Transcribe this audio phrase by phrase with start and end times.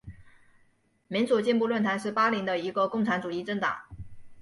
[1.07, 3.85] 民主进步论坛是巴林的一个共产主义政党。